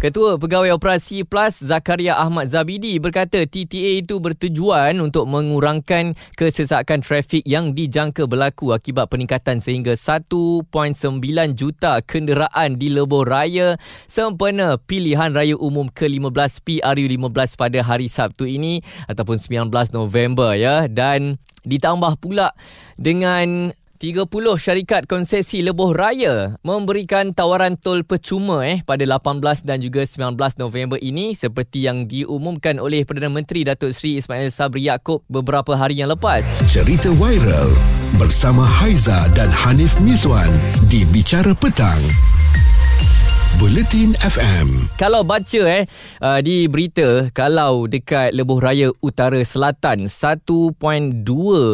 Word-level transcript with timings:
Ketua 0.00 0.40
Pegawai 0.40 0.72
Operasi 0.80 1.28
Plus 1.28 1.60
Zakaria 1.60 2.16
Ahmad 2.16 2.48
Zabidi 2.48 2.96
berkata 2.96 3.44
TTA 3.44 4.00
itu 4.00 4.16
bertujuan 4.16 4.96
untuk 4.96 5.28
mengurangkan 5.28 6.16
kesesakan 6.40 7.04
trafik 7.04 7.44
yang 7.44 7.76
dijangka 7.76 8.24
berlaku 8.24 8.72
akibat 8.72 9.12
peningkatan 9.12 9.60
sehingga 9.60 9.92
1.9 9.92 10.64
juta 11.52 12.00
kenderaan 12.00 12.80
di 12.80 12.88
lebuh 12.88 13.28
raya 13.28 13.76
sempena 14.08 14.80
pilihan 14.80 15.36
raya 15.36 15.60
umum 15.60 15.92
ke-15 15.92 16.64
PRU15 16.64 17.60
pada 17.60 17.84
hari 17.84 18.08
Sabtu 18.08 18.48
ini 18.48 18.80
ataupun 19.04 19.36
19 19.36 19.68
November 19.92 20.56
ya. 20.56 20.88
Dan 20.88 21.36
ditambah 21.68 22.24
pula 22.24 22.56
dengan 22.96 23.76
30 24.00 24.24
syarikat 24.56 25.04
konsesi 25.04 25.60
lebuh 25.60 25.92
raya 25.92 26.56
memberikan 26.64 27.36
tawaran 27.36 27.76
tol 27.76 28.00
percuma 28.00 28.64
eh 28.64 28.80
pada 28.80 29.04
18 29.04 29.60
dan 29.60 29.76
juga 29.76 30.08
19 30.08 30.40
November 30.56 30.96
ini 31.04 31.36
seperti 31.36 31.84
yang 31.84 32.08
diumumkan 32.08 32.80
oleh 32.80 33.04
Perdana 33.04 33.28
Menteri 33.28 33.60
Datuk 33.68 33.92
Seri 33.92 34.16
Ismail 34.16 34.48
Sabri 34.48 34.88
Yaakob 34.88 35.20
beberapa 35.28 35.76
hari 35.76 36.00
yang 36.00 36.08
lepas. 36.08 36.48
Cerita 36.64 37.12
viral 37.20 37.68
bersama 38.16 38.64
Haiza 38.64 39.28
dan 39.36 39.52
Hanif 39.52 39.92
Mizwan 40.00 40.48
di 40.88 41.04
Bicara 41.12 41.52
Petang. 41.52 42.00
Bulletin 43.58 44.14
FM. 44.22 44.86
Kalau 44.94 45.26
baca 45.26 45.62
eh 45.66 45.82
uh, 46.22 46.38
di 46.38 46.70
berita 46.70 47.26
kalau 47.34 47.90
dekat 47.90 48.30
Lebuh 48.30 48.62
Raya 48.62 48.94
Utara 49.02 49.42
Selatan 49.42 50.06
1.2 50.06 50.46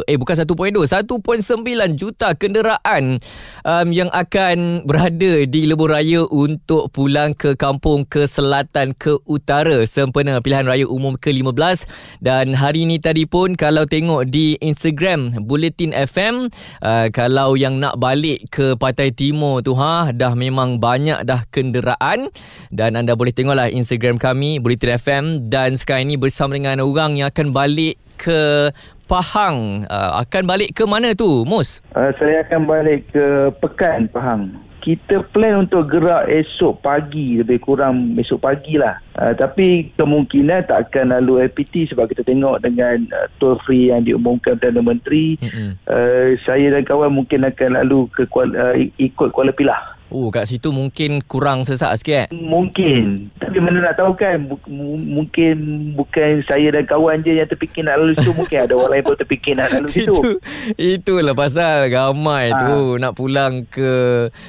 eh 0.09 0.17
bukan 0.17 0.37
1.2 0.41 0.57
1.9 0.57 2.01
juta 2.01 2.33
kenderaan 2.33 3.21
um, 3.61 3.89
yang 3.93 4.09
akan 4.09 4.89
berada 4.89 5.45
di 5.45 5.69
Lebuh 5.69 5.93
Raya 5.93 6.25
untuk 6.25 6.89
pulang 6.95 7.37
ke 7.37 7.53
kampung 7.61 8.09
ke 8.09 8.25
selatan 8.25 8.97
ke 8.97 9.21
utara 9.29 9.85
sempena 9.85 10.41
pilihan 10.41 10.65
raya 10.65 10.89
umum 10.89 11.21
ke-15 11.21 11.85
dan 12.25 12.57
hari 12.57 12.89
ini 12.89 13.03
tadi 13.03 13.29
pun 13.29 13.53
kalau 13.53 13.85
tengok 13.85 14.25
di 14.31 14.57
Instagram 14.65 15.45
Bulletin 15.45 15.93
FM 15.93 16.49
uh, 16.81 17.13
kalau 17.13 17.53
yang 17.59 17.77
nak 17.83 18.01
balik 18.01 18.49
ke 18.49 18.79
Pantai 18.81 19.13
Timur 19.13 19.61
tu 19.61 19.75
ha 19.77 20.15
dah 20.15 20.33
memang 20.39 20.79
banyak 20.79 21.27
dah 21.27 21.43
kenderaan 21.51 21.66
kenderaan 21.69 22.31
dan 22.71 22.95
anda 22.95 23.19
boleh 23.19 23.35
tengoklah 23.35 23.69
Instagram 23.69 24.17
kami 24.23 24.63
Bulletin 24.63 24.95
FM 24.97 25.25
dan 25.51 25.75
sekarang 25.75 26.07
ini 26.07 26.17
bersama 26.17 26.55
dengan 26.55 26.81
orang 26.81 27.19
yang 27.19 27.29
akan 27.29 27.51
balik 27.51 27.99
ke 28.17 28.71
Pahang. 29.07 29.87
Uh, 29.87 30.19
akan 30.27 30.43
balik 30.51 30.75
ke 30.75 30.83
mana 30.83 31.15
tu, 31.15 31.47
Mus? 31.47 31.79
Uh, 31.95 32.11
saya 32.19 32.43
akan 32.43 32.67
balik 32.67 33.07
ke 33.15 33.55
Pekan, 33.63 34.11
Pahang. 34.11 34.51
Kita 34.83 35.23
plan 35.31 35.67
untuk 35.67 35.87
gerak 35.91 36.31
esok 36.31 36.79
pagi, 36.83 37.43
lebih 37.43 37.59
kurang 37.63 38.19
esok 38.19 38.43
pagi 38.43 38.79
lah. 38.79 38.99
Uh, 39.15 39.31
tapi 39.35 39.95
kemungkinan 39.95 40.67
tak 40.67 40.91
akan 40.91 41.15
lalu 41.19 41.47
LPT 41.47 41.91
sebab 41.91 42.11
kita 42.11 42.27
tengok 42.27 42.59
dengan 42.63 43.07
uh, 43.15 43.31
toll 43.39 43.59
free 43.63 43.95
yang 43.95 44.03
diumumkan 44.03 44.59
Perdana 44.59 44.83
Menteri. 44.83 45.39
Mm-hmm. 45.39 45.71
Uh, 45.87 46.35
saya 46.43 46.75
dan 46.75 46.83
kawan 46.83 47.15
mungkin 47.15 47.47
akan 47.47 47.79
lalu 47.87 48.11
ke 48.11 48.27
uh, 48.27 48.75
ikut 48.99 49.31
Kuala 49.31 49.55
Pilah. 49.55 49.96
Oh, 50.07 50.31
kat 50.31 50.47
situ 50.47 50.71
mungkin 50.71 51.19
kurang 51.19 51.67
sesak 51.67 51.99
sikit 51.99 52.15
eh? 52.15 52.29
Mungkin. 52.31 53.27
Tapi 53.43 53.59
mana 53.59 53.91
nak 53.91 53.99
tahu 53.99 54.15
kan, 54.15 54.39
M- 54.39 55.07
mungkin 55.11 55.55
bukan 55.99 56.47
saya 56.47 56.71
dan 56.71 56.87
kawan 56.87 57.27
je 57.27 57.35
yang 57.35 57.51
terfikir 57.51 57.83
nak 57.83 57.99
lalu 57.99 58.15
situ. 58.23 58.31
mungkin 58.39 58.59
ada 58.63 58.75
orang 58.79 58.91
lain 58.95 59.03
pun 59.03 59.17
terfikir 59.19 59.59
nak 59.59 59.75
lalu 59.75 59.89
situ. 59.91 60.15
Itu, 60.15 60.31
itulah 60.79 61.35
pasal 61.35 61.91
ramai 61.91 62.55
ha. 62.55 62.59
tu 62.63 63.03
nak 63.03 63.19
pulang 63.19 63.67
ke 63.67 63.91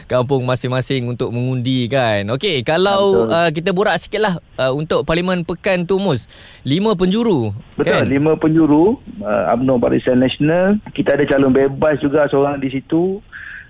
kampung 0.05 0.45
masing-masing 0.45 1.09
untuk 1.09 1.33
mengundi 1.33 1.89
kan. 1.89 2.29
Okey, 2.37 2.61
kalau 2.61 3.25
uh, 3.25 3.49
kita 3.49 3.73
borak 3.73 3.97
sikit 3.97 4.21
lah 4.21 4.33
uh, 4.61 4.69
untuk 4.77 5.09
Parlimen 5.09 5.41
Pekan 5.41 5.89
tu, 5.89 5.97
Mus. 5.97 6.29
Lima 6.61 6.93
penjuru. 6.93 7.49
Betul, 7.73 7.97
kan? 7.97 8.05
lima 8.05 8.37
penjuru. 8.37 9.01
Uh, 9.25 9.53
UMNO 9.57 9.81
Barisan 9.81 10.21
Nasional. 10.21 10.77
Kita 10.93 11.17
ada 11.17 11.25
calon 11.25 11.49
bebas 11.49 11.97
juga 11.97 12.29
seorang 12.29 12.61
di 12.61 12.69
situ. 12.69 13.25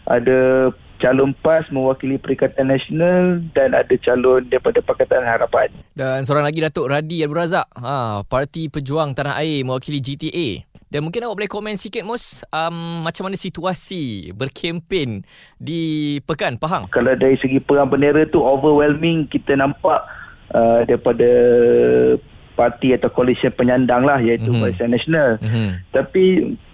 Ada 0.07 0.71
calon 0.97 1.31
PAS 1.37 1.69
mewakili 1.69 2.17
Perikatan 2.17 2.69
Nasional 2.69 3.41
dan 3.53 3.77
ada 3.77 3.95
calon 4.01 4.45
daripada 4.49 4.81
Pakatan 4.81 5.23
Harapan. 5.23 5.69
Dan 5.93 6.25
seorang 6.25 6.45
lagi 6.45 6.59
Datuk 6.61 6.89
Radi 6.89 7.23
Abdul 7.23 7.37
Razak, 7.37 7.67
ha, 7.77 8.21
Parti 8.25 8.67
Pejuang 8.67 9.13
Tanah 9.13 9.39
Air 9.41 9.65
mewakili 9.65 10.01
GTA. 10.01 10.67
Dan 10.87 11.03
mungkin 11.03 11.19
awak 11.27 11.43
boleh 11.43 11.51
komen 11.51 11.75
sikit 11.75 12.07
Mus 12.07 12.47
um, 12.47 13.03
Macam 13.03 13.27
mana 13.27 13.35
situasi 13.35 14.31
berkempen 14.31 15.19
di 15.59 16.15
Pekan 16.23 16.55
Pahang 16.55 16.87
Kalau 16.95 17.11
dari 17.11 17.35
segi 17.43 17.59
perang 17.59 17.91
bendera 17.91 18.23
tu 18.31 18.39
overwhelming 18.39 19.27
Kita 19.27 19.59
nampak 19.59 19.99
uh, 20.55 20.87
daripada 20.87 21.27
parti 22.57 22.97
atau 22.97 23.13
koalisi 23.13 23.45
penyandang 23.53 24.01
lah 24.01 24.17
iaitu 24.17 24.49
mm-hmm. 24.49 24.63
Barisan 24.65 24.89
Nasional. 24.89 25.37
Mm-hmm. 25.37 25.69
Tapi 25.93 26.25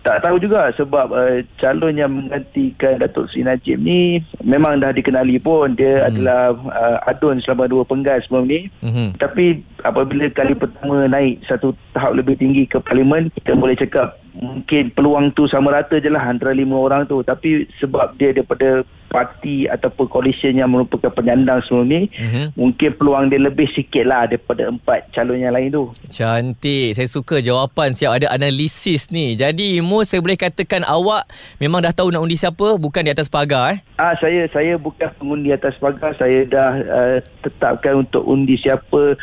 tak 0.04 0.20
tahu 0.20 0.36
juga 0.36 0.68
sebab 0.76 1.08
uh, 1.16 1.40
calon 1.60 1.96
yang 1.96 2.12
menggantikan 2.12 3.00
Datuk 3.00 3.32
Seri 3.32 3.48
Najib 3.48 3.80
ni 3.80 4.20
memang 4.44 4.84
dah 4.84 4.92
dikenali 4.92 5.40
pun 5.40 5.80
dia 5.80 6.04
hmm. 6.04 6.08
adalah 6.12 6.42
uh, 6.76 6.98
adun 7.08 7.40
selama 7.40 7.72
dua 7.72 7.88
penggal 7.88 8.20
sebelum 8.20 8.52
ni 8.52 8.68
hmm. 8.84 9.16
tapi 9.16 9.64
apabila 9.88 10.28
kali 10.36 10.60
pertama 10.60 11.08
naik 11.08 11.40
satu 11.48 11.72
tahap 11.96 12.20
lebih 12.20 12.36
tinggi 12.36 12.68
ke 12.68 12.84
parlimen 12.84 13.32
kita 13.32 13.56
boleh 13.56 13.80
cakap 13.80 14.20
mungkin 14.34 14.90
peluang 14.94 15.34
tu 15.38 15.46
sama 15.46 15.74
rata 15.74 16.02
je 16.02 16.10
lah 16.10 16.26
antara 16.26 16.52
lima 16.54 16.78
orang 16.78 17.06
tu. 17.06 17.22
Tapi 17.22 17.70
sebab 17.78 18.18
dia 18.18 18.34
daripada 18.34 18.82
parti 19.14 19.70
ataupun 19.70 20.10
coalition 20.10 20.58
yang 20.58 20.74
merupakan 20.74 21.14
penyandang 21.14 21.62
sebelum 21.70 21.86
ni 21.86 22.10
mm-hmm. 22.10 22.58
mungkin 22.58 22.90
peluang 22.98 23.30
dia 23.30 23.38
lebih 23.38 23.70
sikit 23.78 24.10
lah 24.10 24.26
daripada 24.26 24.74
empat 24.74 25.14
calon 25.14 25.38
yang 25.38 25.54
lain 25.54 25.70
tu. 25.70 25.94
Cantik. 26.10 26.98
Saya 26.98 27.06
suka 27.06 27.38
jawapan 27.38 27.94
siap 27.94 28.18
ada 28.18 28.34
analisis 28.34 29.14
ni. 29.14 29.38
Jadi 29.38 29.86
Mus 29.86 30.10
saya 30.10 30.26
boleh 30.26 30.34
katakan 30.34 30.82
awak 30.82 31.30
memang 31.62 31.86
dah 31.86 31.94
tahu 31.94 32.10
nak 32.10 32.26
undi 32.26 32.34
siapa? 32.34 32.82
Bukan 32.82 33.06
di 33.06 33.14
atas 33.14 33.30
pagar 33.30 33.78
eh? 33.78 33.80
Ah 34.02 34.18
saya 34.18 34.50
saya 34.50 34.82
bukan 34.82 35.14
pengundi 35.22 35.54
atas 35.54 35.78
pagar. 35.78 36.18
Saya 36.18 36.50
dah 36.50 36.72
uh, 36.82 37.18
tetapkan 37.46 38.02
untuk 38.02 38.26
undi 38.26 38.58
siapa 38.58 39.14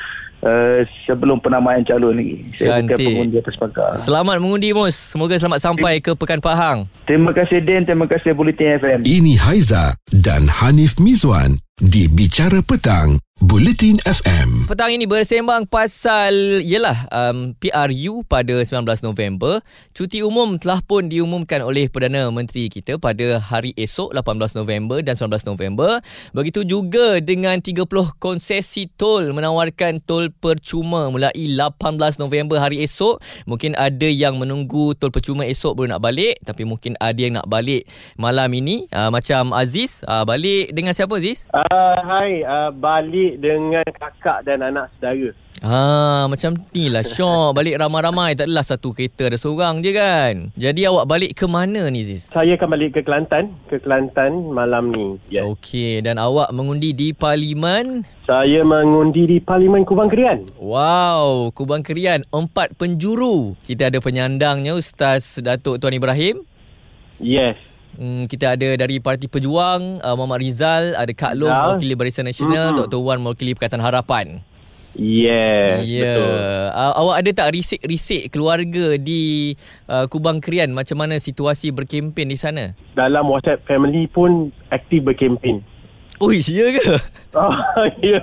Uh, 0.41 0.89
sebelum 1.05 1.37
penamaan 1.37 1.85
calon 1.85 2.17
lagi. 2.17 2.41
Saya 2.57 2.81
bukan 2.81 2.97
pengundi 2.97 3.37
atas 3.37 3.61
pagar. 3.61 3.93
Selamat 3.93 4.41
mengundi 4.41 4.73
Mus. 4.73 4.97
Semoga 4.97 5.37
selamat 5.37 5.61
sampai 5.61 6.01
ke 6.01 6.17
Pekan 6.17 6.41
Pahang. 6.41 6.89
Terima 7.05 7.37
kasih 7.37 7.61
Den. 7.61 7.85
Terima 7.85 8.09
kasih 8.09 8.33
Bulletin 8.33 8.81
FM. 8.81 8.99
Ini 9.05 9.37
Haiza 9.37 9.93
dan 10.09 10.49
Hanif 10.49 10.97
Mizwan 10.97 11.61
di 11.77 12.09
Bicara 12.09 12.65
Petang. 12.65 13.21
Bulletin 13.41 13.97
FM. 14.05 14.69
Petang 14.69 14.93
ini 14.93 15.09
bersembang 15.09 15.65
pasal 15.65 16.61
ialah 16.61 17.09
um, 17.09 17.57
PRU 17.57 18.21
pada 18.29 18.53
19 18.61 18.85
November. 19.01 19.65
Cuti 19.97 20.21
umum 20.21 20.61
telah 20.61 20.85
pun 20.85 21.09
diumumkan 21.09 21.65
oleh 21.65 21.89
Perdana 21.89 22.29
Menteri 22.29 22.69
kita 22.69 23.01
pada 23.01 23.41
hari 23.41 23.73
esok 23.81 24.13
18 24.13 24.61
November 24.61 25.01
dan 25.01 25.17
19 25.17 25.57
November. 25.57 26.05
Begitu 26.37 26.69
juga 26.69 27.17
dengan 27.25 27.57
30 27.65 27.89
konsesi 28.21 28.93
tol 28.93 29.33
menawarkan 29.33 30.05
tol 30.05 30.29
percuma 30.29 31.09
mulai 31.09 31.33
18 31.33 32.21
November 32.21 32.61
hari 32.61 32.85
esok. 32.85 33.25
Mungkin 33.49 33.73
ada 33.73 34.05
yang 34.05 34.37
menunggu 34.37 34.93
tol 35.01 35.09
percuma 35.09 35.49
esok 35.49 35.81
baru 35.81 35.97
nak 35.97 36.05
balik 36.05 36.37
tapi 36.45 36.69
mungkin 36.69 36.93
ada 37.01 37.17
yang 37.17 37.41
nak 37.41 37.49
balik 37.49 37.89
malam 38.21 38.53
ini 38.53 38.85
uh, 38.93 39.09
macam 39.09 39.57
Aziz 39.57 40.05
uh, 40.05 40.29
balik 40.29 40.77
dengan 40.77 40.93
siapa 40.93 41.17
Aziz? 41.17 41.49
Uh, 41.57 41.97
hai 42.05 42.45
uh, 42.45 42.69
balik 42.69 43.30
balik 43.31 43.39
dengan 43.39 43.87
kakak 43.95 44.43
dan 44.43 44.59
anak 44.67 44.91
saudara. 44.99 45.31
Ha, 45.61 46.25
macam 46.25 46.57
ni 46.73 46.89
lah 46.89 47.05
Syok 47.05 47.53
Balik 47.53 47.77
ramai-ramai 47.77 48.33
Tak 48.33 48.49
adalah 48.49 48.65
satu 48.65 48.97
kereta 48.97 49.29
Ada 49.29 49.37
seorang 49.37 49.85
je 49.85 49.93
kan 49.93 50.49
Jadi 50.57 50.89
awak 50.89 51.05
balik 51.05 51.37
ke 51.37 51.45
mana 51.45 51.85
ni 51.93 52.01
Ziz? 52.01 52.33
Saya 52.33 52.57
akan 52.57 52.65
balik 52.65 52.97
ke 52.97 53.05
Kelantan 53.05 53.53
Ke 53.69 53.77
Kelantan 53.77 54.57
malam 54.57 54.89
ni 54.89 55.21
yes. 55.29 55.45
Okey 55.45 56.01
Dan 56.01 56.17
awak 56.17 56.49
mengundi 56.57 56.97
di 56.97 57.13
Parlimen? 57.13 58.09
Saya 58.25 58.65
mengundi 58.65 59.29
di 59.29 59.37
Parlimen 59.37 59.85
Kubang 59.85 60.09
Kerian 60.09 60.49
Wow 60.57 61.53
Kubang 61.53 61.85
Kerian 61.85 62.25
Empat 62.33 62.73
penjuru 62.81 63.53
Kita 63.61 63.93
ada 63.93 64.01
penyandangnya 64.01 64.73
Ustaz 64.73 65.45
Datuk 65.45 65.77
Tuan 65.77 65.93
Ibrahim 65.93 66.41
Yes 67.21 67.70
Hmm, 67.99 68.25
kita 68.31 68.55
ada 68.55 68.69
dari 68.79 69.03
Parti 69.03 69.27
Pejuang 69.27 69.99
uh, 69.99 70.15
Muhammad 70.15 70.47
Rizal 70.47 70.95
Ada 70.95 71.11
Kak 71.11 71.35
Long 71.35 71.51
ya. 71.51 71.61
Mewakili 71.67 71.95
Barisan 71.99 72.27
Nasional 72.27 72.73
mm-hmm. 72.73 72.87
Dr. 72.87 73.01
Wan 73.03 73.19
Mewakili 73.19 73.53
Perkataan 73.59 73.83
Harapan 73.83 74.47
Yes 74.95 75.87
yeah. 75.87 76.19
Betul 76.19 76.35
uh, 76.71 76.93
Awak 77.03 77.17
ada 77.19 77.31
tak 77.35 77.49
risik-risik 77.55 78.31
Keluarga 78.31 78.95
di 78.95 79.55
uh, 79.91 80.07
Kubang 80.07 80.39
Krian 80.39 80.71
Macam 80.71 81.03
mana 81.03 81.19
situasi 81.19 81.75
berkempen 81.75 82.31
di 82.31 82.39
sana 82.39 82.79
Dalam 82.95 83.27
WhatsApp 83.27 83.67
family 83.67 84.07
pun 84.07 84.55
Aktif 84.71 85.03
berkempen 85.03 85.67
Oh, 86.21 86.29
ya 86.29 86.67
ke? 86.77 86.95
Oh, 87.31 87.87
ya. 88.03 88.19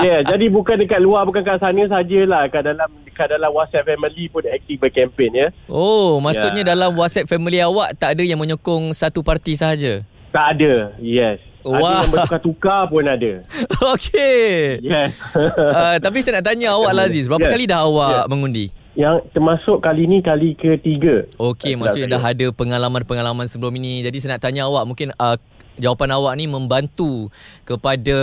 yeah, 0.00 0.24
jadi 0.24 0.48
bukan 0.48 0.80
dekat 0.80 0.96
luar, 0.96 1.28
bukan 1.28 1.44
kat 1.44 1.60
sana 1.60 1.84
sajalah. 1.84 2.48
Kat 2.48 2.64
dalam 2.64 2.88
kat 3.12 3.28
dalam 3.30 3.52
WhatsApp 3.52 3.84
family 3.84 4.32
pun 4.32 4.48
aktif 4.48 4.80
berkempen 4.80 5.28
ya. 5.28 5.48
Oh, 5.68 6.24
maksudnya 6.24 6.64
yeah. 6.64 6.72
dalam 6.72 6.96
WhatsApp 6.96 7.28
family 7.28 7.60
awak 7.60 8.00
tak 8.00 8.16
ada 8.16 8.24
yang 8.24 8.40
menyokong 8.40 8.96
satu 8.96 9.20
parti 9.20 9.60
sahaja? 9.60 10.00
Tak 10.32 10.56
ada, 10.56 10.96
yes. 10.98 11.38
Wow. 11.68 11.84
Ada 11.84 12.00
yang 12.00 12.12
bertukar-tukar 12.16 12.80
pun 12.88 13.04
ada. 13.04 13.32
Okey. 13.92 14.80
Yes. 14.80 15.12
uh, 15.36 15.96
tapi 16.04 16.24
saya 16.24 16.40
nak 16.40 16.48
tanya 16.48 16.80
awak 16.80 16.96
lah 16.96 17.04
Aziz, 17.12 17.28
berapa 17.28 17.44
yes. 17.44 17.52
kali 17.52 17.64
dah 17.68 17.80
awak 17.84 18.24
yes. 18.24 18.28
mengundi? 18.32 18.66
Yang 18.96 19.16
termasuk 19.36 19.84
kali 19.84 20.08
ni 20.08 20.24
kali 20.24 20.56
ketiga. 20.56 21.28
Okey, 21.36 21.76
maksudnya 21.76 22.16
dah 22.16 22.24
ada 22.24 22.46
pengalaman-pengalaman 22.56 23.44
sebelum 23.44 23.76
ini. 23.76 24.00
Jadi 24.00 24.16
saya 24.22 24.40
nak 24.40 24.42
tanya 24.48 24.64
awak 24.64 24.88
mungkin 24.88 25.12
uh, 25.20 25.36
jawapan 25.78 26.14
awak 26.14 26.32
ni 26.38 26.46
membantu 26.46 27.28
kepada 27.66 28.18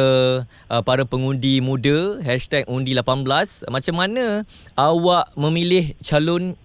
uh, 0.71 0.81
para 0.83 1.03
pengundi 1.03 1.59
muda 1.59 2.19
#undi18 2.67 3.67
macam 3.67 3.95
mana 3.95 4.47
awak 4.75 5.31
memilih 5.35 5.91
calon 5.99 6.55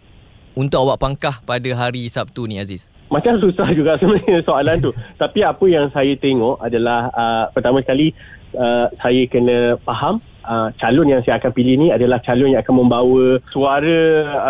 untuk 0.57 0.89
awak 0.89 0.99
pangkah 0.99 1.37
pada 1.45 1.69
hari 1.77 2.09
Sabtu 2.09 2.49
ni 2.49 2.57
Aziz? 2.57 2.89
Macam 3.13 3.39
susah 3.39 3.71
juga 3.77 3.95
sebenarnya 4.01 4.43
soalan 4.49 4.77
tu. 4.83 4.91
Tapi 5.21 5.45
apa 5.45 5.65
yang 5.69 5.93
saya 5.93 6.17
tengok 6.19 6.59
adalah 6.59 7.13
uh, 7.13 7.45
pertama 7.53 7.85
sekali 7.85 8.11
uh, 8.57 8.91
saya 8.99 9.23
kena 9.31 9.79
faham 9.85 10.19
uh, 10.43 10.73
calon 10.81 11.13
yang 11.13 11.23
saya 11.23 11.39
akan 11.39 11.53
pilih 11.55 11.77
ni 11.77 11.89
adalah 11.93 12.19
calon 12.25 12.57
yang 12.57 12.65
akan 12.65 12.77
membawa 12.83 13.39
suara 13.53 14.01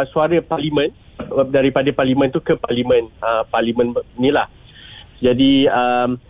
uh, 0.00 0.06
suara 0.08 0.40
parlimen 0.40 0.94
daripada 1.50 1.90
parlimen 1.90 2.28
tu 2.30 2.40
ke 2.40 2.54
parlimen 2.56 3.10
uh, 3.20 3.42
parlimen 3.48 3.92
ni 4.16 4.30
lah. 4.30 4.48
Jadi 5.20 5.64
um, 5.68 6.20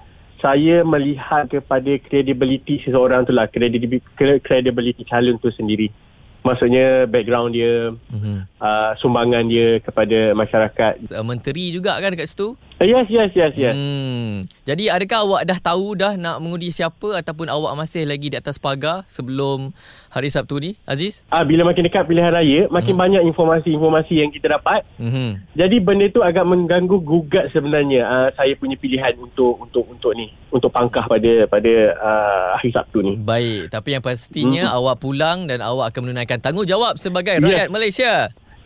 saya 0.40 0.84
melihat 0.84 1.48
kepada 1.48 1.96
kredibiliti 2.02 2.82
seseorang 2.84 3.24
tu 3.24 3.32
lah 3.32 3.48
kredibiliti 3.48 5.02
calon 5.08 5.40
tu 5.40 5.48
sendiri. 5.52 5.88
Maksudnya 6.46 7.10
background 7.10 7.58
dia 7.58 7.90
mm-hmm. 7.90 8.38
uh, 8.62 8.92
sumbangan 9.02 9.50
dia 9.50 9.82
kepada 9.82 10.30
masyarakat. 10.36 11.10
Menteri 11.26 11.74
juga 11.74 11.98
kan 11.98 12.14
dekat 12.14 12.30
situ 12.30 12.54
Yes, 12.76 13.08
yes, 13.08 13.32
yes, 13.32 13.52
yes. 13.56 13.72
Hmm. 13.72 14.44
Jadi 14.68 14.92
adakah 14.92 15.24
awak 15.24 15.42
dah 15.48 15.56
tahu 15.56 15.96
dah 15.96 16.12
nak 16.20 16.44
mengundi 16.44 16.68
siapa 16.68 17.16
ataupun 17.24 17.48
awak 17.48 17.72
masih 17.72 18.04
lagi 18.04 18.28
di 18.28 18.36
atas 18.36 18.60
pagar 18.60 19.00
sebelum 19.08 19.72
hari 20.12 20.28
Sabtu 20.28 20.60
ni, 20.60 20.76
Aziz? 20.84 21.24
Ah, 21.32 21.40
bila 21.40 21.64
makin 21.64 21.88
dekat 21.88 22.04
pilihan 22.04 22.28
raya, 22.28 22.68
makin 22.68 22.92
hmm. 22.92 23.00
banyak 23.00 23.22
informasi-informasi 23.32 24.20
yang 24.20 24.28
kita 24.28 24.60
dapat. 24.60 24.84
Hmm. 25.00 25.40
Jadi 25.56 25.80
benda 25.80 26.04
tu 26.12 26.20
agak 26.20 26.44
mengganggu 26.44 27.00
gugat 27.00 27.48
sebenarnya 27.56 28.04
uh, 28.04 28.28
saya 28.36 28.52
punya 28.60 28.76
pilihan 28.76 29.16
untuk 29.24 29.56
untuk 29.56 29.88
untuk 29.88 30.12
ni, 30.12 30.28
untuk 30.52 30.68
pangkah 30.68 31.08
pada 31.08 31.48
pada 31.48 31.72
uh, 31.96 32.60
hari 32.60 32.76
Sabtu 32.76 33.00
ni. 33.00 33.16
Baik, 33.16 33.72
tapi 33.72 33.96
yang 33.96 34.04
pastinya 34.04 34.68
hmm. 34.68 34.76
awak 34.76 35.00
pulang 35.00 35.48
dan 35.48 35.64
awak 35.64 35.96
akan 35.96 36.12
menunaikan 36.12 36.44
tanggungjawab 36.44 37.00
sebagai 37.00 37.40
rakyat 37.40 37.72
yes. 37.72 37.72
Malaysia. 37.72 38.12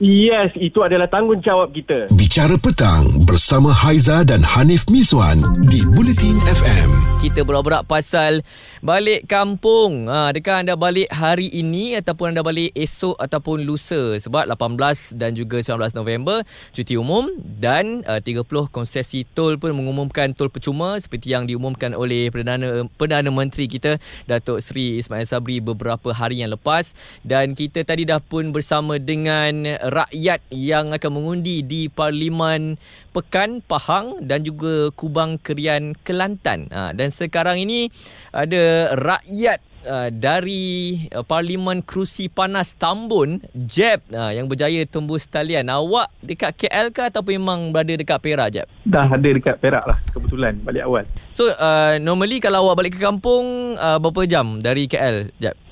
Yes, 0.00 0.56
itu 0.56 0.80
adalah 0.80 1.12
tanggungjawab 1.12 1.76
kita. 1.76 2.08
Bicara 2.16 2.56
petang 2.56 3.20
bersama 3.28 3.68
Haiza 3.68 4.24
dan 4.24 4.40
Hanif 4.40 4.88
Miswan 4.88 5.36
di 5.68 5.84
Bulletin 5.92 6.40
FM. 6.40 6.88
Kita 7.20 7.44
berorak 7.44 7.84
pasal 7.84 8.40
balik 8.80 9.28
kampung. 9.28 10.08
Ha, 10.08 10.32
adakah 10.32 10.64
anda 10.64 10.72
balik 10.72 11.04
hari 11.12 11.52
ini 11.52 12.00
ataupun 12.00 12.32
anda 12.32 12.40
balik 12.40 12.72
esok 12.72 13.12
ataupun 13.20 13.60
lusa? 13.68 14.16
Sebab 14.16 14.48
18 14.48 15.20
dan 15.20 15.36
juga 15.36 15.60
19 15.60 15.92
November 15.92 16.48
cuti 16.72 16.96
umum 16.96 17.28
dan 17.60 18.00
uh, 18.08 18.24
30 18.24 18.48
konsesi 18.72 19.28
tol 19.28 19.60
pun 19.60 19.76
mengumumkan 19.76 20.32
tol 20.32 20.48
percuma 20.48 20.96
seperti 20.96 21.36
yang 21.36 21.44
diumumkan 21.44 21.92
oleh 21.92 22.32
Perdana 22.32 22.88
Perdana 22.96 23.28
Menteri 23.28 23.68
kita 23.68 24.00
Datuk 24.24 24.64
Seri 24.64 24.96
Ismail 24.96 25.28
Sabri 25.28 25.60
beberapa 25.60 26.16
hari 26.16 26.40
yang 26.40 26.56
lepas 26.56 26.96
dan 27.20 27.52
kita 27.52 27.84
tadi 27.84 28.08
dah 28.08 28.16
pun 28.16 28.48
bersama 28.48 28.96
dengan 28.96 29.68
rakyat 29.90 30.40
yang 30.54 30.94
akan 30.94 31.10
mengundi 31.10 31.66
di 31.66 31.90
Parlimen 31.90 32.78
Pekan 33.10 33.60
Pahang 33.60 34.22
dan 34.22 34.46
juga 34.46 34.94
Kubang 34.94 35.36
Kerian 35.42 35.98
Kelantan. 36.06 36.70
Ha, 36.70 36.94
dan 36.94 37.10
sekarang 37.10 37.58
ini 37.58 37.90
ada 38.30 38.94
rakyat 38.94 39.60
uh, 39.84 40.08
dari 40.12 40.96
uh, 41.12 41.24
Parlimen 41.24 41.80
Kerusi 41.84 42.28
Panas 42.28 42.76
Tambun, 42.76 43.40
Jeb 43.54 44.04
uh, 44.12 44.32
yang 44.32 44.46
berjaya 44.48 44.84
tembus 44.86 45.28
talian. 45.28 45.68
Awak 45.68 46.08
dekat 46.24 46.52
KL 46.56 46.92
ke 46.92 47.02
atau 47.08 47.22
memang 47.24 47.72
berada 47.72 47.94
dekat 47.94 48.18
Perak, 48.20 48.48
Jeb? 48.52 48.66
Dah 48.84 49.08
ada 49.08 49.28
dekat 49.28 49.56
Perak 49.60 49.84
lah 49.84 49.98
kebetulan 50.12 50.58
balik 50.62 50.84
awal. 50.84 51.04
So, 51.36 51.50
uh, 51.50 51.96
normally 52.00 52.42
kalau 52.42 52.68
awak 52.68 52.84
balik 52.84 52.92
ke 52.98 53.00
kampung, 53.02 53.76
uh, 53.76 53.98
berapa 53.98 54.26
jam 54.28 54.60
dari 54.60 54.86
KL, 54.86 55.32
Jeb? 55.40 55.69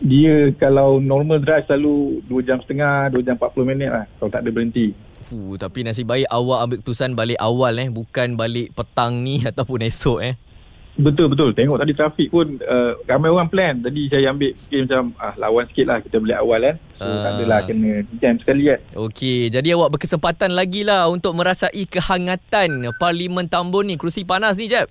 Dia 0.00 0.48
kalau 0.56 0.96
normal 0.96 1.44
drive 1.44 1.68
selalu 1.68 2.24
2 2.24 2.48
jam 2.48 2.58
setengah 2.64 3.12
2 3.12 3.20
jam 3.20 3.36
40 3.36 3.68
minit 3.68 3.88
lah 3.92 4.04
kalau 4.16 4.30
tak 4.32 4.40
ada 4.42 4.50
berhenti. 4.50 4.96
Fuh, 5.20 5.60
tapi 5.60 5.84
nasib 5.84 6.08
baik 6.08 6.24
awak 6.32 6.58
ambil 6.64 6.76
keputusan 6.80 7.12
balik 7.12 7.36
awal 7.36 7.76
eh. 7.76 7.92
Bukan 7.92 8.40
balik 8.40 8.72
petang 8.72 9.20
ni 9.20 9.44
ataupun 9.50 9.84
esok 9.84 10.20
eh. 10.24 10.34
Betul 10.96 11.32
betul. 11.32 11.52
Tengok 11.52 11.80
tadi 11.80 11.92
trafik 11.92 12.28
pun 12.32 12.60
uh, 12.60 12.92
ramai 13.04 13.28
orang 13.28 13.52
plan. 13.52 13.76
Tadi 13.84 14.08
saya 14.08 14.32
ambil 14.32 14.56
fikir 14.56 14.88
macam 14.88 15.12
ah 15.20 15.34
lawan 15.36 15.64
sikit 15.68 15.86
lah 15.86 15.98
kita 16.00 16.16
balik 16.16 16.38
awal 16.40 16.60
kan 16.64 16.76
so 16.96 17.04
uh. 17.04 17.20
tak 17.20 17.30
adalah 17.40 17.60
kena 17.64 17.90
jam 18.20 18.34
sekali 18.42 18.62
kan 18.68 18.80
Okey, 18.96 19.40
jadi 19.48 19.68
awak 19.76 19.96
berkesempatan 19.96 20.50
lagi 20.52 20.82
lah 20.84 21.08
untuk 21.08 21.32
merasai 21.36 21.84
kehangatan 21.84 22.88
Parlimen 22.96 23.52
Tambun 23.52 23.92
ni. 23.92 24.00
Kerusi 24.00 24.24
panas 24.24 24.56
ni 24.56 24.68
Jeb. 24.68 24.88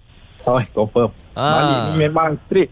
Oh, 0.48 0.62
confirm. 0.72 1.12
Ah. 1.36 1.66
Balik 1.66 1.80
ni 1.92 1.94
memang 2.08 2.40
straight 2.48 2.72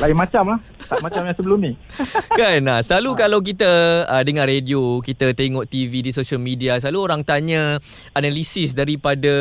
lain 0.00 0.16
macam 0.16 0.44
lah. 0.56 0.60
Tak 0.88 1.00
macam 1.00 1.22
yang 1.24 1.36
sebelum 1.36 1.58
ni. 1.62 1.72
Kan? 2.38 2.60
Nah, 2.64 2.82
selalu 2.82 3.10
ha. 3.14 3.18
kalau 3.26 3.38
kita 3.40 3.70
uh, 4.08 4.22
dengar 4.26 4.50
radio 4.50 4.98
kita 4.98 5.32
tengok 5.32 5.70
TV 5.70 6.02
di 6.04 6.10
social 6.10 6.42
media 6.42 6.76
selalu 6.82 6.98
orang 7.00 7.22
tanya 7.22 7.78
analisis 8.14 8.74
daripada 8.74 9.32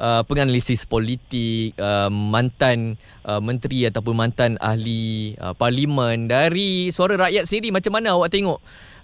uh, 0.00 0.22
penganalisis 0.26 0.88
politik 0.88 1.76
uh, 1.78 2.08
mantan 2.10 2.96
uh, 3.28 3.38
menteri 3.38 3.86
ataupun 3.86 4.14
mantan 4.16 4.56
ahli 4.58 5.36
uh, 5.36 5.54
parlimen 5.54 6.26
dari 6.26 6.88
suara 6.90 7.20
rakyat 7.28 7.46
sendiri. 7.46 7.70
Macam 7.70 7.94
mana 7.94 8.16
awak 8.16 8.32
tengok 8.32 8.58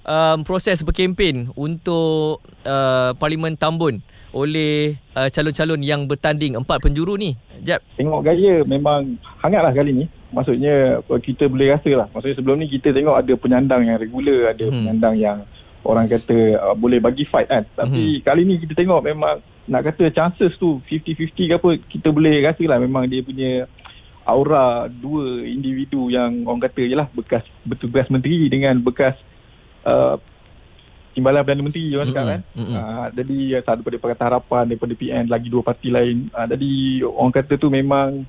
um, 0.09 0.39
proses 0.43 0.81
berkempen 0.83 1.53
untuk 1.55 2.41
uh, 2.65 3.13
parlimen 3.21 3.55
Tambun 3.55 4.01
oleh 4.37 5.01
uh, 5.17 5.33
calon-calon 5.33 5.81
yang 5.81 6.05
bertanding 6.05 6.61
empat 6.61 6.85
penjuru 6.85 7.17
ni? 7.17 7.37
Jap. 7.65 7.81
Tengok 7.97 8.21
gaya 8.21 8.61
memang 8.69 9.17
hangatlah 9.41 9.73
kali 9.73 10.05
ni 10.05 10.07
maksudnya 10.35 11.01
kita 11.23 11.47
boleh 11.47 11.77
rasa 11.77 11.91
lah 11.95 12.07
maksudnya 12.11 12.37
sebelum 12.39 12.59
ni 12.59 12.67
kita 12.67 12.91
tengok 12.91 13.15
ada 13.15 13.33
penyandang 13.39 13.87
yang 13.87 13.99
regular 14.01 14.51
ada 14.51 14.65
hmm. 14.67 14.75
penyandang 14.75 15.15
yang 15.19 15.39
orang 15.87 16.11
kata 16.11 16.39
uh, 16.59 16.75
boleh 16.75 16.99
bagi 16.99 17.23
fight 17.31 17.47
kan 17.47 17.63
tapi 17.79 18.19
hmm. 18.19 18.23
kali 18.27 18.43
ni 18.43 18.59
kita 18.59 18.75
tengok 18.75 19.07
memang 19.07 19.39
nak 19.67 19.83
kata 19.87 20.11
chances 20.11 20.55
tu 20.59 20.83
50-50 20.87 21.31
ke 21.35 21.55
apa 21.59 21.71
kita 21.91 22.09
boleh 22.11 22.43
rasa 22.43 22.63
lah 22.67 22.79
memang 22.83 23.07
dia 23.07 23.23
punya 23.23 23.67
aura 24.27 24.91
dua 24.91 25.47
individu 25.47 26.11
yang 26.11 26.43
orang 26.51 26.67
kata 26.67 26.83
je 26.83 26.97
lah 26.99 27.07
bekas 27.15 27.47
bertugas 27.63 28.11
menteri 28.11 28.51
dengan 28.51 28.83
bekas 28.83 29.15
uh, 29.87 30.19
timbalan 31.15 31.47
Perdana 31.47 31.63
Menteri 31.65 31.87
orang 31.95 32.09
cakap 32.11 32.27
kan 32.27 32.41
mm-hmm. 32.53 32.75
uh, 32.77 33.07
jadi 33.15 33.39
satu 33.63 33.81
daripada 33.87 34.03
Pakatan 34.03 34.27
Harapan 34.27 34.65
daripada 34.69 34.93
PN 34.99 35.25
lagi 35.31 35.49
dua 35.49 35.63
parti 35.63 35.89
lain 35.89 36.29
uh, 36.35 36.47
jadi 36.51 36.71
orang 37.07 37.33
kata 37.33 37.55
tu 37.57 37.71
memang 37.71 38.27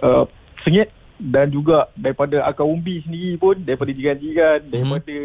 uh, 0.00 0.24
sengit 0.64 0.90
dan 1.18 1.50
juga 1.50 1.90
daripada 1.98 2.46
akar 2.46 2.62
umbi 2.62 3.02
sendiri 3.02 3.34
pun 3.42 3.58
daripada 3.58 3.90
jiran-jiran 3.90 4.62
hmm. 4.62 4.70
daripada 4.70 5.16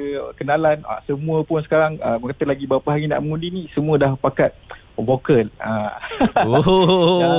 kenalan 0.42 0.78
uh, 0.90 1.00
semua 1.06 1.46
pun 1.46 1.62
sekarang 1.62 2.02
uh, 2.02 2.18
kata 2.18 2.50
lagi 2.50 2.66
berapa 2.66 2.90
hari 2.90 3.06
nak 3.06 3.22
mengundi 3.22 3.54
ni 3.54 3.62
semua 3.78 4.02
dah 4.02 4.18
pakat 4.18 4.58
vokal 4.98 5.54
uh. 5.62 5.94
oh. 6.50 7.22
ya, 7.22 7.32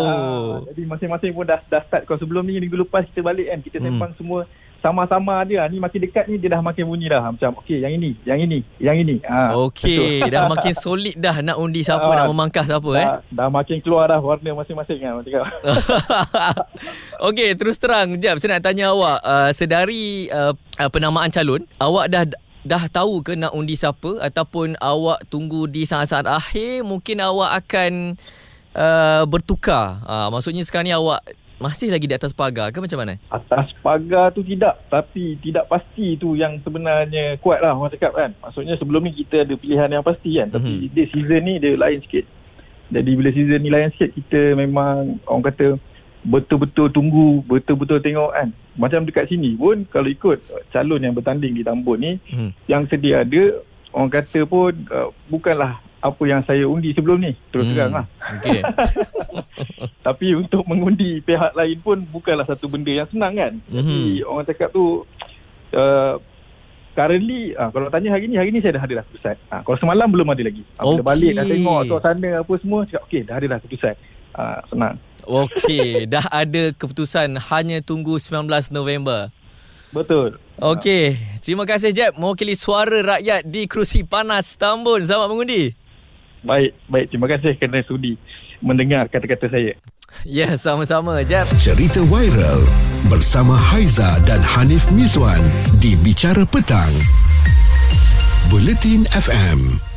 jadi 0.71 0.83
masing-masing 0.87 1.35
pun 1.35 1.47
dah, 1.51 1.59
dah 1.67 1.83
start 1.87 2.07
kalau 2.07 2.19
sebelum 2.23 2.47
ni 2.47 2.63
minggu 2.63 2.79
lepas 2.87 3.03
kita 3.11 3.27
balik 3.27 3.51
kan 3.51 3.59
kita 3.59 3.77
hmm. 3.83 3.87
sempang 3.91 4.11
hmm. 4.15 4.19
semua 4.23 4.41
sama-sama 4.85 5.41
dia. 5.49 5.65
Ni 5.73 5.81
makin 5.81 6.05
dekat 6.05 6.29
ni 6.29 6.37
dia 6.37 6.53
dah 6.53 6.61
makin 6.61 6.85
bunyi 6.85 7.09
dah. 7.09 7.33
Macam 7.33 7.57
okey 7.65 7.81
yang 7.81 7.97
ini 7.97 8.13
yang 8.29 8.37
ini 8.37 8.61
yang 8.77 9.01
ini. 9.01 9.17
Ha 9.25 9.57
okey 9.57 10.29
dah 10.29 10.45
makin 10.53 10.77
solid 10.77 11.17
dah 11.17 11.41
nak 11.41 11.57
undi 11.57 11.81
siapa 11.81 12.05
ha, 12.05 12.21
nak 12.21 12.29
memangkas 12.29 12.69
siapa 12.69 12.85
dah, 12.93 13.01
eh? 13.01 13.09
dah 13.33 13.49
makin 13.49 13.81
keluar 13.81 14.13
dah 14.13 14.21
warna 14.21 14.53
masing-masing 14.53 15.01
kan 15.01 15.25
cakap. 15.25 15.45
Okey 17.33 17.57
terus 17.57 17.81
terang 17.81 18.21
jap 18.21 18.37
saya 18.37 18.61
nak 18.61 18.69
tanya 18.69 18.93
awak 18.93 19.25
uh, 19.25 19.51
sedari 19.57 20.29
uh, 20.29 20.53
penamaan 20.93 21.33
calon 21.33 21.65
awak 21.81 22.13
dah 22.13 22.29
dah 22.65 22.85
tahu 22.93 23.25
ke 23.25 23.41
nak 23.41 23.57
undi 23.57 23.77
siapa? 23.77 24.21
Ataupun 24.21 24.77
awak 24.81 25.25
tunggu 25.33 25.65
di 25.65 25.89
saat-saat 25.89 26.29
akhir 26.29 26.85
mungkin 26.85 27.25
awak 27.25 27.65
akan 27.65 28.21
uh, 28.77 29.23
bertukar. 29.29 30.01
Uh, 30.05 30.29
maksudnya 30.33 30.65
sekarang 30.65 30.89
ni 30.89 30.97
awak 30.97 31.25
masih 31.63 31.89
lagi 31.91 32.07
di 32.11 32.15
atas 32.15 32.35
pagar 32.35 32.75
ke 32.75 32.83
macam 32.83 32.99
mana? 32.99 33.15
Atas 33.31 33.71
pagar 33.81 34.35
tu 34.35 34.43
tidak 34.43 34.75
Tapi 34.91 35.39
tidak 35.39 35.71
pasti 35.71 36.19
tu 36.19 36.35
yang 36.35 36.59
sebenarnya 36.67 37.39
kuat 37.39 37.63
lah 37.63 37.79
orang 37.79 37.95
cakap 37.95 38.13
kan 38.15 38.31
Maksudnya 38.43 38.75
sebelum 38.75 39.07
ni 39.07 39.15
kita 39.15 39.47
ada 39.47 39.55
pilihan 39.55 39.91
yang 39.91 40.05
pasti 40.05 40.39
kan 40.39 40.51
Tapi 40.51 40.67
mm-hmm. 40.67 40.93
dia 40.93 41.07
season 41.15 41.43
ni 41.47 41.55
dia 41.63 41.79
lain 41.79 41.99
sikit 42.03 42.25
Jadi 42.91 43.11
bila 43.15 43.31
season 43.31 43.61
ni 43.63 43.71
lain 43.71 43.91
sikit 43.95 44.11
Kita 44.19 44.59
memang 44.59 45.23
orang 45.31 45.47
kata 45.47 45.67
betul-betul 46.25 46.89
tunggu, 46.89 47.45
betul-betul 47.45 48.01
tengok 48.01 48.33
kan. 48.33 48.49
Macam 48.81 49.05
dekat 49.05 49.29
sini 49.29 49.53
pun 49.55 49.85
kalau 49.93 50.09
ikut 50.09 50.41
calon 50.73 51.05
yang 51.05 51.13
bertanding 51.13 51.53
di 51.53 51.63
Tambun 51.63 52.01
ni, 52.01 52.13
hmm. 52.33 52.51
yang 52.67 52.89
sedia 52.89 53.23
ada, 53.23 53.61
orang 53.93 54.11
kata 54.11 54.49
pun 54.49 54.73
uh, 54.89 55.13
bukanlah 55.29 55.79
apa 56.05 56.23
yang 56.29 56.45
saya 56.45 56.69
undi 56.69 56.93
sebelum 56.93 57.17
ni 57.17 57.33
terus 57.49 57.65
hmm. 57.65 57.73
terang 57.73 57.93
lah 57.97 58.07
okay. 58.29 58.61
tapi 60.07 60.37
untuk 60.37 60.61
mengundi 60.69 61.25
pihak 61.25 61.57
lain 61.57 61.81
pun 61.81 62.05
bukanlah 62.13 62.45
satu 62.45 62.69
benda 62.69 62.93
yang 62.93 63.09
senang 63.09 63.33
kan 63.33 63.53
hmm. 63.73 63.81
jadi 63.81 64.05
orang 64.29 64.45
cakap 64.45 64.69
tu 64.69 65.09
uh, 65.73 66.21
currently 66.93 67.57
uh, 67.57 67.73
kalau 67.73 67.89
tanya 67.89 68.13
hari 68.13 68.29
ni 68.29 68.37
hari 68.37 68.53
ni 68.53 68.61
saya 68.61 68.77
dah 68.77 68.85
ada 68.85 69.01
dah 69.01 69.05
keputusan 69.09 69.37
uh, 69.49 69.61
kalau 69.65 69.79
semalam 69.81 70.09
belum 70.13 70.29
ada 70.29 70.43
lagi 70.45 70.63
uh, 70.77 70.93
okay. 70.93 71.01
balik 71.01 71.33
dah 71.41 71.47
tengok 71.49 71.81
suasana 71.89 72.31
apa 72.45 72.53
semua 72.61 72.81
cakap 72.85 73.03
okey 73.09 73.21
dah 73.25 73.35
ada 73.41 73.47
dah 73.49 73.59
keputusan 73.65 73.95
uh, 74.37 74.61
senang 74.69 74.97
Okey, 75.25 76.05
dah 76.13 76.29
ada 76.29 76.77
keputusan 76.77 77.41
hanya 77.49 77.81
tunggu 77.81 78.21
19 78.21 78.45
November. 78.77 79.33
Betul. 79.89 80.37
Okey, 80.61 81.17
terima 81.41 81.65
kasih 81.65 81.97
Jeb 81.97 82.19
mewakili 82.21 82.53
suara 82.53 83.17
rakyat 83.17 83.47
di 83.49 83.65
kerusi 83.65 84.05
panas 84.05 84.59
Tambun. 84.61 85.01
Selamat 85.01 85.33
mengundi. 85.33 85.73
Baik, 86.45 86.77
baik. 86.93 87.07
Terima 87.09 87.27
kasih 87.27 87.57
kerana 87.57 87.81
sudi 87.89 88.21
mendengar 88.61 89.09
kata-kata 89.09 89.49
saya. 89.49 89.73
Ya, 90.23 90.47
yeah, 90.47 90.53
sama-sama, 90.55 91.21
Jeb. 91.27 91.49
Cerita 91.59 91.99
viral 92.07 92.63
bersama 93.11 93.57
Haiza 93.59 94.23
dan 94.29 94.39
Hanif 94.45 94.87
Miswan 94.95 95.43
di 95.83 95.99
Bicara 96.05 96.47
Petang. 96.47 96.93
Buletin 98.53 99.09
FM. 99.11 99.94